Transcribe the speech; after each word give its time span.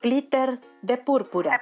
Glitter 0.00 0.58
de 0.82 0.96
púrpura. 0.98 1.60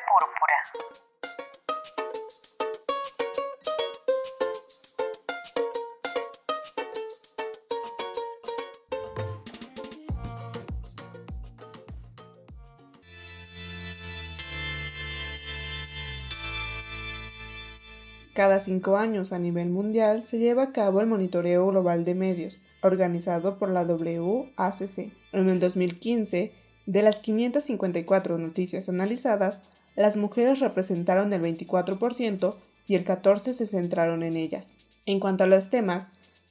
Cada 18.33 18.61
cinco 18.61 18.97
años 18.97 19.35
a 19.35 19.39
nivel 19.39 19.69
mundial 19.69 20.23
se 20.23 20.39
lleva 20.39 20.63
a 20.63 20.73
cabo 20.73 21.03
el 21.03 21.07
Monitoreo 21.07 21.67
Global 21.67 22.07
de 22.07 22.15
Medios, 22.15 22.59
organizado 22.83 23.59
por 23.59 23.71
la 23.71 23.83
WACC. 23.83 25.11
En 25.33 25.49
el 25.49 25.61
2015, 25.61 26.53
de 26.87 27.03
las 27.03 27.19
554 27.19 28.39
noticias 28.39 28.89
analizadas, 28.89 29.61
las 29.97 30.17
mujeres 30.17 30.61
representaron 30.61 31.33
el 31.33 31.43
24% 31.43 32.55
y 32.87 32.95
el 32.95 33.05
14% 33.05 33.55
se 33.55 33.67
centraron 33.67 34.23
en 34.23 34.37
ellas. 34.37 34.65
En 35.07 35.21
cuanto 35.21 35.45
a 35.45 35.47
los 35.47 35.71
temas, 35.71 36.07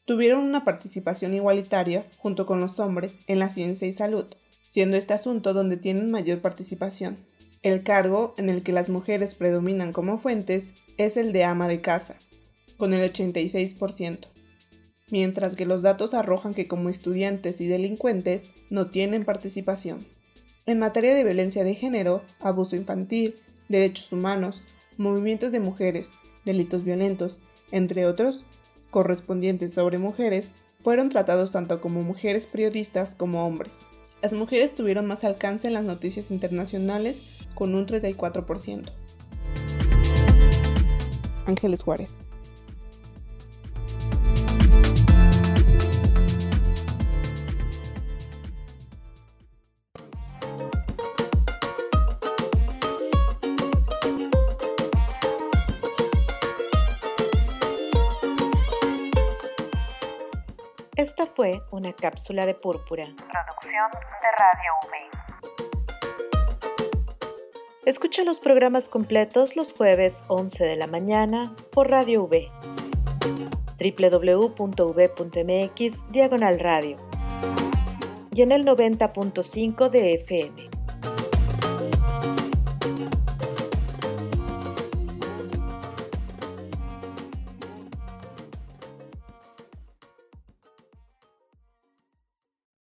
tuvieron 0.05 0.43
una 0.43 0.63
participación 0.63 1.33
igualitaria 1.33 2.05
junto 2.17 2.45
con 2.45 2.59
los 2.59 2.80
hombres 2.80 3.16
en 3.27 3.39
la 3.39 3.49
ciencia 3.49 3.88
y 3.88 3.93
salud, 3.93 4.25
siendo 4.71 4.97
este 4.97 5.13
asunto 5.13 5.53
donde 5.53 5.77
tienen 5.77 6.11
mayor 6.11 6.39
participación. 6.39 7.17
El 7.61 7.83
cargo 7.83 8.33
en 8.38 8.49
el 8.49 8.63
que 8.63 8.71
las 8.71 8.89
mujeres 8.89 9.35
predominan 9.35 9.91
como 9.91 10.17
fuentes 10.17 10.63
es 10.97 11.17
el 11.17 11.33
de 11.33 11.43
ama 11.43 11.67
de 11.67 11.81
casa, 11.81 12.16
con 12.77 12.93
el 12.93 13.11
86%, 13.11 14.27
mientras 15.11 15.55
que 15.55 15.65
los 15.65 15.81
datos 15.81 16.13
arrojan 16.13 16.53
que 16.53 16.67
como 16.67 16.89
estudiantes 16.89 17.59
y 17.61 17.67
delincuentes 17.67 18.53
no 18.69 18.88
tienen 18.88 19.25
participación. 19.25 19.99
En 20.66 20.79
materia 20.79 21.16
de 21.16 21.23
violencia 21.23 21.63
de 21.63 21.75
género, 21.75 22.21
abuso 22.41 22.75
infantil, 22.75 23.35
derechos 23.69 24.11
humanos, 24.11 24.61
movimientos 24.97 25.51
de 25.51 25.59
mujeres, 25.59 26.07
delitos 26.45 26.83
violentos, 26.83 27.38
entre 27.71 28.05
otros, 28.05 28.43
correspondientes 28.91 29.73
sobre 29.73 29.97
mujeres, 29.97 30.51
fueron 30.83 31.09
tratados 31.09 31.51
tanto 31.51 31.81
como 31.81 32.01
mujeres 32.01 32.45
periodistas 32.45 33.09
como 33.16 33.44
hombres. 33.44 33.73
Las 34.21 34.33
mujeres 34.33 34.73
tuvieron 34.73 35.05
más 35.05 35.23
alcance 35.23 35.67
en 35.67 35.73
las 35.73 35.85
noticias 35.85 36.29
internacionales 36.31 37.47
con 37.55 37.75
un 37.75 37.85
34%. 37.85 38.91
Ángeles 41.45 41.81
Juárez. 41.81 42.09
Esta 61.00 61.25
fue 61.28 61.64
una 61.72 61.94
cápsula 61.94 62.45
de 62.45 62.53
púrpura. 62.55 63.05
Producción 63.05 63.89
de 64.22 64.31
Radio 64.38 64.73
V. 64.83 64.97
Escucha 67.86 68.25
los 68.25 68.41
programas 68.41 68.89
completos 68.89 69.56
los 69.56 69.72
jueves 69.72 70.25
11 70.28 70.61
de 70.61 70.75
la 70.75 70.88
mañana 70.88 71.56
por 71.72 71.89
Radio 71.89 72.23
V. 72.23 72.52
www.v.mx 73.80 74.91
diagonal 76.11 76.59
radio 76.59 76.97
y 78.34 78.41
en 78.41 78.52
el 78.52 78.66
90.5 78.66 79.89
de 79.89 80.16
FM. 80.16 80.69